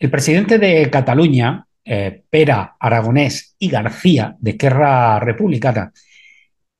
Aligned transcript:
El 0.00 0.10
presidente 0.10 0.58
de 0.58 0.88
Cataluña, 0.88 1.66
eh, 1.84 2.22
Pera 2.30 2.74
Aragonés 2.80 3.54
y 3.58 3.68
García, 3.68 4.34
de 4.40 4.52
Esquerra 4.52 5.20
Republicana, 5.20 5.92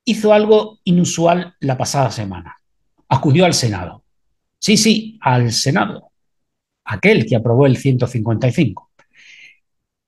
hizo 0.07 0.32
algo 0.32 0.79
inusual 0.84 1.55
la 1.61 1.77
pasada 1.77 2.11
semana. 2.11 2.56
Acudió 3.11 3.45
al 3.45 3.52
Senado. 3.52 4.05
Sí, 4.59 4.79
sí, 4.79 5.19
al 5.20 5.52
Senado. 5.52 6.12
Aquel 6.87 7.27
que 7.27 7.37
aprobó 7.37 7.66
el 7.66 7.77
155. 7.77 8.91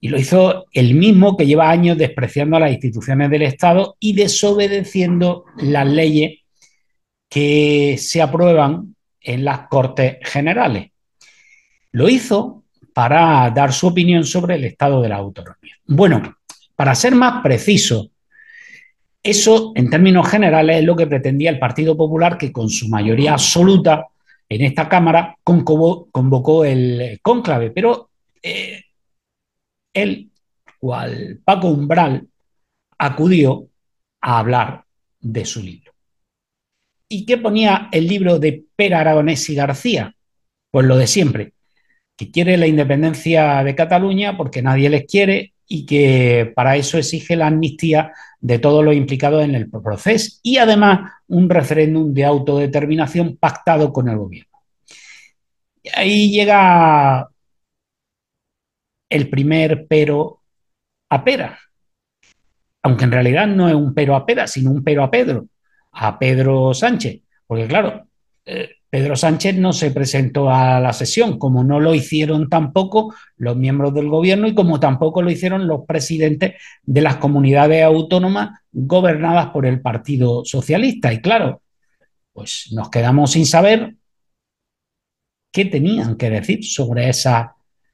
Y 0.01 0.09
lo 0.09 0.17
hizo 0.17 0.65
el 0.73 0.95
mismo 0.95 1.37
que 1.37 1.45
lleva 1.45 1.69
años 1.69 1.99
despreciando 1.99 2.57
a 2.57 2.61
las 2.61 2.71
instituciones 2.71 3.29
del 3.29 3.43
Estado 3.43 3.95
y 3.99 4.13
desobedeciendo 4.13 5.45
las 5.57 5.85
leyes 5.87 6.39
que 7.29 7.95
se 7.99 8.23
aprueban 8.23 8.95
en 9.21 9.45
las 9.45 9.67
Cortes 9.67 10.17
Generales. 10.23 10.91
Lo 11.91 12.09
hizo 12.09 12.62
para 12.93 13.49
dar 13.49 13.73
su 13.73 13.87
opinión 13.87 14.23
sobre 14.23 14.55
el 14.55 14.65
estado 14.65 15.01
de 15.01 15.09
la 15.09 15.17
autonomía. 15.17 15.75
Bueno, 15.85 16.37
para 16.75 16.95
ser 16.95 17.15
más 17.15 17.41
preciso, 17.41 18.11
eso 19.21 19.71
en 19.75 19.89
términos 19.89 20.29
generales 20.29 20.79
es 20.79 20.83
lo 20.83 20.95
que 20.95 21.07
pretendía 21.07 21.49
el 21.49 21.59
Partido 21.59 21.95
Popular 21.95 22.37
que 22.37 22.51
con 22.51 22.69
su 22.69 22.89
mayoría 22.89 23.33
absoluta 23.33 24.07
en 24.49 24.61
esta 24.61 24.87
Cámara 24.87 25.37
convocó, 25.43 26.65
el 26.65 27.19
cónclave, 27.21 27.71
pero 27.71 28.09
eh, 28.41 28.83
él, 29.93 30.29
cual 30.77 31.39
Paco 31.43 31.69
Umbral, 31.69 32.27
acudió 32.97 33.67
a 34.21 34.39
hablar 34.39 34.83
de 35.19 35.45
su 35.45 35.63
libro. 35.63 35.93
¿Y 37.09 37.25
qué 37.25 37.37
ponía 37.37 37.89
el 37.91 38.07
libro 38.07 38.39
de 38.39 38.65
Pera 38.75 38.99
Aragonés 38.99 39.49
y 39.49 39.55
García? 39.55 40.15
Pues 40.71 40.85
lo 40.85 40.97
de 40.97 41.07
siempre, 41.07 41.53
quiere 42.31 42.57
la 42.57 42.67
independencia 42.67 43.63
de 43.63 43.75
Cataluña 43.75 44.37
porque 44.37 44.61
nadie 44.61 44.89
les 44.89 45.05
quiere 45.05 45.53
y 45.67 45.85
que 45.85 46.51
para 46.55 46.75
eso 46.75 46.97
exige 46.97 47.35
la 47.35 47.47
amnistía 47.47 48.11
de 48.39 48.59
todos 48.59 48.83
los 48.83 48.95
implicados 48.95 49.43
en 49.43 49.55
el 49.55 49.69
proceso 49.69 50.39
y 50.43 50.57
además 50.57 51.11
un 51.27 51.49
referéndum 51.49 52.13
de 52.13 52.25
autodeterminación 52.25 53.37
pactado 53.37 53.91
con 53.91 54.09
el 54.09 54.17
gobierno. 54.17 54.51
Y 55.81 55.89
ahí 55.95 56.31
llega 56.31 57.27
el 59.09 59.29
primer 59.29 59.87
pero 59.87 60.41
a 61.09 61.23
pera, 61.23 61.59
aunque 62.83 63.05
en 63.05 63.11
realidad 63.11 63.47
no 63.47 63.69
es 63.69 63.75
un 63.75 63.93
pero 63.93 64.15
a 64.15 64.25
pera, 64.25 64.47
sino 64.47 64.71
un 64.71 64.83
pero 64.83 65.03
a 65.03 65.11
Pedro, 65.11 65.47
a 65.91 66.17
Pedro 66.19 66.73
Sánchez, 66.73 67.21
porque 67.47 67.67
claro, 67.67 68.07
eh, 68.45 68.75
Pedro 68.93 69.15
Sánchez 69.15 69.55
no 69.55 69.73
se 69.73 69.89
presentó 69.89 70.51
a 70.51 70.79
la 70.79 70.93
sesión, 70.93 71.39
como 71.39 71.63
no 71.63 71.79
lo 71.79 71.95
hicieron 71.95 72.47
tampoco 72.47 73.15
los 73.37 73.57
miembros 73.57 73.91
del 73.95 74.07
gobierno 74.07 74.45
y 74.45 74.53
como 74.53 74.79
tampoco 74.79 75.23
lo 75.23 75.31
hicieron 75.31 75.65
los 75.65 75.83
presidentes 75.87 76.61
de 76.83 77.01
las 77.01 77.15
comunidades 77.15 77.83
autónomas 77.83 78.59
gobernadas 78.71 79.47
por 79.47 79.65
el 79.65 79.81
Partido 79.81 80.45
Socialista. 80.45 81.11
Y 81.11 81.21
claro, 81.21 81.63
pues 82.33 82.67
nos 82.71 82.91
quedamos 82.91 83.31
sin 83.31 83.47
saber 83.47 83.95
qué 85.51 85.65
tenían 85.65 86.15
que 86.15 86.29
decir 86.29 86.63
sobre 86.63 87.09
esas 87.09 87.47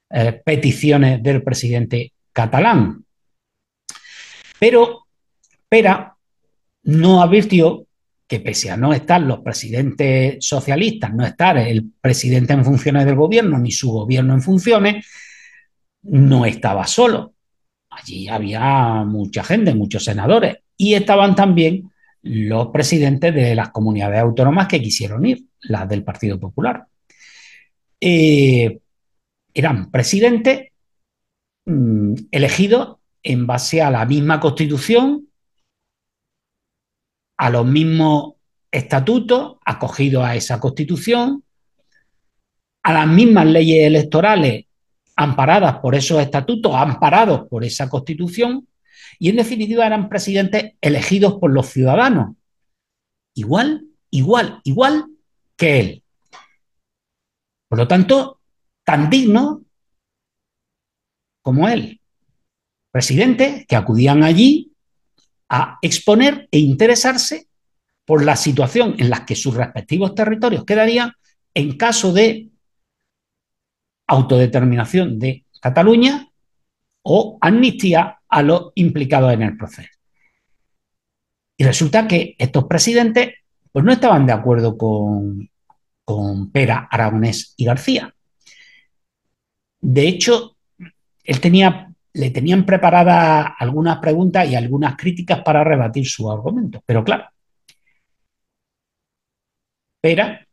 eh, 0.09 0.41
peticiones 0.43 1.23
del 1.23 1.41
presidente 1.43 2.11
catalán. 2.33 3.05
Pero 4.59 5.05
Pera 5.69 6.13
no 6.83 7.21
advirtió 7.21 7.85
que 8.29 8.39
pese 8.39 8.69
a 8.69 8.77
no 8.77 8.93
estar 8.93 9.19
los 9.19 9.39
presidentes 9.39 10.37
socialistas, 10.45 11.11
no 11.11 11.25
estar 11.25 11.57
el 11.57 11.91
presidente 11.99 12.53
en 12.53 12.63
funciones 12.63 13.07
del 13.07 13.15
gobierno 13.15 13.57
ni 13.57 13.71
su 13.71 13.91
gobierno 13.91 14.35
en 14.35 14.43
funciones, 14.43 15.03
no 16.03 16.45
estaba 16.45 16.85
solo. 16.85 17.33
Allí 17.89 18.27
había 18.27 19.03
mucha 19.03 19.43
gente, 19.43 19.73
muchos 19.73 20.03
senadores, 20.03 20.57
y 20.77 20.93
estaban 20.93 21.33
también 21.33 21.89
los 22.21 22.67
presidentes 22.67 23.33
de 23.33 23.55
las 23.55 23.71
comunidades 23.71 24.21
autónomas 24.21 24.67
que 24.67 24.79
quisieron 24.79 25.25
ir, 25.25 25.45
las 25.61 25.89
del 25.89 26.03
Partido 26.03 26.39
Popular. 26.39 26.85
Eh, 27.99 28.79
eran 29.55 29.89
presidentes 29.89 30.67
mm, 31.65 32.13
elegidos 32.29 32.97
en 33.23 33.47
base 33.47 33.81
a 33.81 33.89
la 33.89 34.05
misma 34.05 34.39
constitución, 34.39 35.28
a 37.39 37.49
los 37.49 37.65
mismos 37.65 38.33
estatutos, 38.69 39.57
acogidos 39.65 40.25
a 40.25 40.35
esa 40.35 40.59
constitución, 40.59 41.45
a 42.83 42.93
las 42.93 43.07
mismas 43.07 43.45
leyes 43.45 43.87
electorales 43.87 44.65
amparadas 45.15 45.79
por 45.79 45.95
esos 45.95 46.21
estatutos, 46.21 46.75
amparados 46.75 47.47
por 47.47 47.63
esa 47.63 47.89
constitución, 47.89 48.67
y 49.19 49.29
en 49.29 49.37
definitiva 49.37 49.85
eran 49.85 50.09
presidentes 50.09 50.73
elegidos 50.81 51.35
por 51.39 51.51
los 51.53 51.67
ciudadanos. 51.67 52.35
Igual, 53.33 53.85
igual, 54.11 54.59
igual 54.65 55.05
que 55.55 55.79
él. 55.79 56.03
Por 57.69 57.79
lo 57.79 57.87
tanto, 57.87 58.41
tan 58.83 59.09
digno 59.09 59.63
como 61.41 61.69
él. 61.69 62.01
Presidentes 62.91 63.65
que 63.65 63.77
acudían 63.77 64.23
allí 64.23 64.68
a 65.49 65.79
exponer 65.81 66.47
e 66.51 66.59
interesarse 66.59 67.47
por 68.05 68.23
la 68.23 68.35
situación 68.35 68.95
en 68.97 69.09
la 69.09 69.25
que 69.25 69.35
sus 69.35 69.55
respectivos 69.55 70.15
territorios 70.15 70.65
quedarían 70.65 71.13
en 71.53 71.77
caso 71.77 72.13
de 72.13 72.49
autodeterminación 74.07 75.19
de 75.19 75.45
Cataluña 75.61 76.27
o 77.03 77.37
amnistía 77.41 78.19
a 78.27 78.41
los 78.41 78.71
implicados 78.75 79.33
en 79.33 79.41
el 79.41 79.57
proceso. 79.57 79.89
Y 81.57 81.63
resulta 81.63 82.07
que 82.07 82.35
estos 82.37 82.65
presidentes 82.65 83.33
pues 83.71 83.85
no 83.85 83.91
estaban 83.91 84.25
de 84.25 84.33
acuerdo 84.33 84.77
con, 84.77 85.49
con 86.05 86.51
Pera, 86.51 86.87
Aragonés 86.89 87.53
y 87.57 87.65
García. 87.65 88.13
De 89.81 90.07
hecho, 90.07 90.57
él 91.23 91.39
tenía, 91.39 91.88
le 92.13 92.31
tenían 92.31 92.65
preparadas 92.65 93.53
algunas 93.59 93.97
preguntas 93.99 94.49
y 94.49 94.55
algunas 94.55 94.95
críticas 94.95 95.41
para 95.43 95.63
rebatir 95.63 96.07
su 96.07 96.31
argumento. 96.31 96.81
Pero 96.85 97.03
claro, 97.03 97.25
Pera 100.01 100.45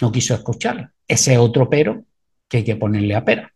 no 0.00 0.12
quiso 0.12 0.34
escuchar 0.34 0.90
ese 1.06 1.38
otro 1.38 1.68
pero 1.68 2.04
que 2.48 2.58
hay 2.58 2.64
que 2.64 2.76
ponerle 2.76 3.14
a 3.14 3.24
Pera. 3.24 3.52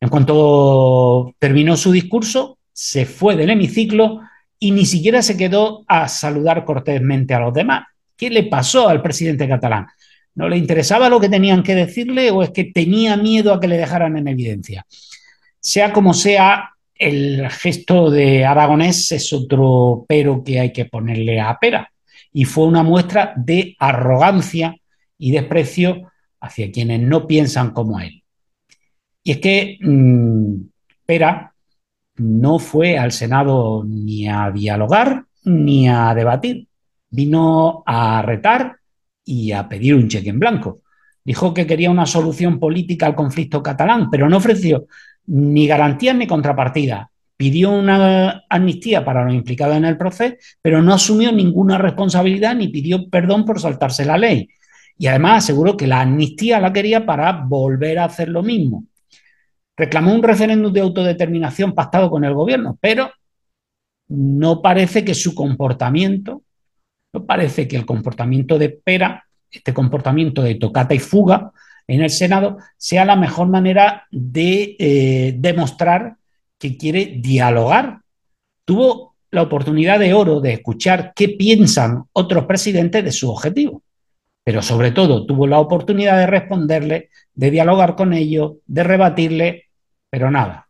En 0.00 0.08
cuanto 0.08 1.34
terminó 1.38 1.76
su 1.76 1.92
discurso, 1.92 2.58
se 2.72 3.04
fue 3.04 3.36
del 3.36 3.50
hemiciclo 3.50 4.20
y 4.58 4.70
ni 4.70 4.86
siquiera 4.86 5.22
se 5.22 5.36
quedó 5.36 5.84
a 5.88 6.08
saludar 6.08 6.64
cortésmente 6.64 7.34
a 7.34 7.40
los 7.40 7.52
demás. 7.52 7.86
¿Qué 8.16 8.30
le 8.30 8.44
pasó 8.44 8.88
al 8.88 9.02
presidente 9.02 9.48
catalán? 9.48 9.86
¿No 10.34 10.48
le 10.48 10.56
interesaba 10.56 11.08
lo 11.08 11.20
que 11.20 11.28
tenían 11.28 11.62
que 11.62 11.74
decirle 11.74 12.30
o 12.30 12.42
es 12.42 12.50
que 12.50 12.64
tenía 12.64 13.16
miedo 13.16 13.52
a 13.52 13.60
que 13.60 13.68
le 13.68 13.76
dejaran 13.76 14.16
en 14.16 14.28
evidencia? 14.28 14.86
Sea 15.60 15.92
como 15.92 16.14
sea, 16.14 16.70
el 16.94 17.48
gesto 17.50 18.10
de 18.10 18.44
Aragonés 18.44 19.12
es 19.12 19.32
otro 19.32 20.04
pero 20.08 20.42
que 20.42 20.60
hay 20.60 20.72
que 20.72 20.86
ponerle 20.86 21.40
a 21.40 21.58
pera. 21.58 21.90
Y 22.32 22.44
fue 22.44 22.66
una 22.66 22.82
muestra 22.82 23.32
de 23.36 23.76
arrogancia 23.78 24.76
y 25.16 25.30
desprecio 25.30 26.10
hacia 26.40 26.70
quienes 26.70 27.00
no 27.00 27.26
piensan 27.26 27.72
como 27.72 28.00
él. 28.00 28.22
Y 29.22 29.32
es 29.32 29.38
que 29.38 29.78
mm, 29.80 30.54
Pera 31.04 31.52
no 32.16 32.58
fue 32.58 32.98
al 32.98 33.12
Senado 33.12 33.84
ni 33.86 34.28
a 34.28 34.50
dialogar 34.50 35.24
ni 35.44 35.88
a 35.88 36.14
debatir. 36.14 36.68
Vino 37.10 37.82
a 37.86 38.22
retar 38.22 38.76
y 39.24 39.52
a 39.52 39.68
pedir 39.68 39.94
un 39.94 40.08
cheque 40.08 40.30
en 40.30 40.38
blanco. 40.38 40.82
Dijo 41.24 41.52
que 41.52 41.66
quería 41.66 41.90
una 41.90 42.06
solución 42.06 42.58
política 42.58 43.06
al 43.06 43.14
conflicto 43.14 43.62
catalán, 43.62 44.08
pero 44.10 44.28
no 44.28 44.38
ofreció 44.38 44.86
ni 45.28 45.66
garantías 45.66 46.16
ni 46.16 46.26
contrapartida. 46.26 47.10
Pidió 47.36 47.70
una 47.70 48.44
amnistía 48.48 49.04
para 49.04 49.24
los 49.24 49.32
implicados 49.32 49.76
en 49.76 49.84
el 49.84 49.96
proceso, 49.96 50.34
pero 50.60 50.82
no 50.82 50.92
asumió 50.92 51.30
ninguna 51.30 51.78
responsabilidad 51.78 52.56
ni 52.56 52.68
pidió 52.68 53.08
perdón 53.08 53.44
por 53.44 53.60
saltarse 53.60 54.04
la 54.04 54.18
ley. 54.18 54.48
Y 54.98 55.06
además 55.06 55.44
aseguró 55.44 55.76
que 55.76 55.86
la 55.86 56.00
amnistía 56.00 56.58
la 56.58 56.72
quería 56.72 57.06
para 57.06 57.32
volver 57.32 58.00
a 58.00 58.04
hacer 58.04 58.28
lo 58.28 58.42
mismo. 58.42 58.84
Reclamó 59.76 60.12
un 60.12 60.24
referéndum 60.24 60.72
de 60.72 60.80
autodeterminación 60.80 61.72
pactado 61.72 62.10
con 62.10 62.24
el 62.24 62.34
gobierno, 62.34 62.76
pero 62.80 63.12
no 64.08 64.60
parece 64.60 65.04
que 65.04 65.14
su 65.14 65.34
comportamiento 65.34 66.42
no 67.12 67.24
parece 67.24 67.66
que 67.66 67.76
el 67.76 67.86
comportamiento 67.86 68.58
de 68.58 68.70
Pera, 68.70 69.24
este 69.50 69.72
comportamiento 69.72 70.42
de 70.42 70.56
tocata 70.56 70.94
y 70.94 70.98
fuga 70.98 71.52
en 71.88 72.02
el 72.02 72.10
Senado, 72.10 72.58
sea 72.76 73.04
la 73.06 73.16
mejor 73.16 73.48
manera 73.48 74.06
de 74.10 74.76
eh, 74.78 75.34
demostrar 75.38 76.16
que 76.58 76.76
quiere 76.76 77.16
dialogar. 77.20 78.02
Tuvo 78.64 79.16
la 79.30 79.42
oportunidad 79.42 79.98
de 79.98 80.12
oro 80.12 80.40
de 80.40 80.52
escuchar 80.52 81.12
qué 81.16 81.30
piensan 81.30 82.04
otros 82.12 82.44
presidentes 82.44 83.04
de 83.04 83.12
su 83.12 83.30
objetivo, 83.30 83.82
pero 84.44 84.60
sobre 84.60 84.90
todo 84.90 85.24
tuvo 85.24 85.46
la 85.46 85.60
oportunidad 85.60 86.18
de 86.18 86.26
responderle, 86.26 87.08
de 87.34 87.50
dialogar 87.50 87.96
con 87.96 88.12
ellos, 88.12 88.56
de 88.66 88.84
rebatirle, 88.84 89.64
pero 90.10 90.30
nada. 90.30 90.68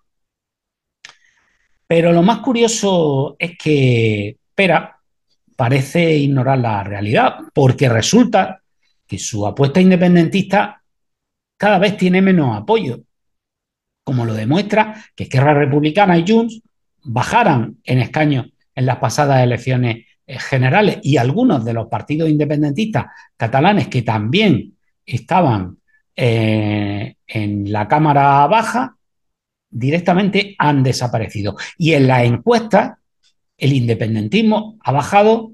Pero 1.86 2.12
lo 2.12 2.22
más 2.22 2.38
curioso 2.38 3.34
es 3.38 3.58
que 3.58 4.36
Pera 4.54 5.00
parece 5.56 6.14
ignorar 6.14 6.58
la 6.58 6.84
realidad, 6.84 7.38
porque 7.52 7.88
resulta 7.88 8.62
que 9.06 9.18
su 9.18 9.44
apuesta 9.46 9.80
independentista 9.80 10.78
cada 11.58 11.78
vez 11.78 11.98
tiene 11.98 12.22
menos 12.22 12.56
apoyo, 12.56 13.00
como 14.04 14.24
lo 14.24 14.32
demuestra 14.32 15.04
que 15.14 15.24
Esquerra 15.24 15.52
Republicana 15.52 16.16
y 16.16 16.24
Junts 16.26 16.62
bajaran 17.04 17.76
en 17.84 17.98
escaños 17.98 18.46
en 18.74 18.86
las 18.86 18.96
pasadas 18.96 19.42
elecciones 19.42 20.06
eh, 20.26 20.38
generales 20.38 20.98
y 21.02 21.18
algunos 21.18 21.64
de 21.64 21.74
los 21.74 21.88
partidos 21.88 22.30
independentistas 22.30 23.06
catalanes 23.36 23.88
que 23.88 24.02
también 24.02 24.76
estaban 25.04 25.76
eh, 26.16 27.16
en 27.26 27.72
la 27.72 27.86
Cámara 27.88 28.46
Baja 28.46 28.96
directamente 29.70 30.54
han 30.58 30.82
desaparecido. 30.82 31.56
Y 31.76 31.92
en 31.92 32.06
la 32.06 32.24
encuesta, 32.24 32.98
el 33.56 33.72
independentismo 33.72 34.78
ha 34.80 34.92
bajado 34.92 35.52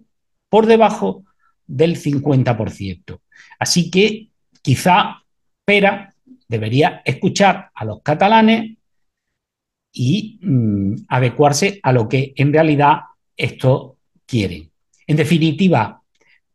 por 0.49 0.67
debajo 0.67 1.25
del 1.67 2.01
50%. 2.01 3.21
Así 3.59 3.91
que 3.91 4.29
quizá 4.63 5.24
Pera 5.65 6.15
debería 6.49 7.03
escuchar 7.05 7.71
a 7.75 7.85
los 7.85 8.03
catalanes 8.03 8.77
y 9.93 10.39
mm, 10.43 11.07
adecuarse 11.09 11.81
a 11.83 11.93
lo 11.93 12.09
que 12.09 12.33
en 12.37 12.53
realidad 12.53 13.01
esto 13.37 13.99
quieren. 14.27 14.71
En 15.07 15.17
definitiva, 15.17 16.03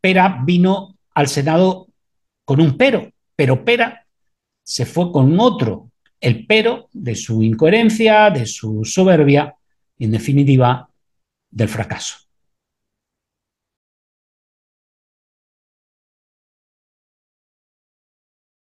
Pera 0.01 0.41
vino 0.43 0.97
al 1.13 1.27
Senado 1.27 1.87
con 2.45 2.61
un 2.61 2.77
pero, 2.77 3.11
pero 3.35 3.63
Pera 3.63 4.05
se 4.63 4.85
fue 4.85 5.11
con 5.11 5.39
otro, 5.39 5.91
el 6.19 6.45
pero 6.45 6.89
de 6.91 7.15
su 7.15 7.41
incoherencia, 7.43 8.29
de 8.29 8.45
su 8.45 8.83
soberbia 8.85 9.55
y 9.97 10.05
en 10.05 10.11
definitiva 10.11 10.89
del 11.49 11.69
fracaso. 11.69 12.28